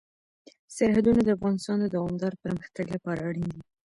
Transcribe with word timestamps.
سرحدونه 0.75 1.21
د 1.23 1.29
افغانستان 1.37 1.77
د 1.81 1.85
دوامداره 1.95 2.41
پرمختګ 2.45 2.85
لپاره 2.95 3.19
اړین 3.29 3.47
دي. 3.55 3.61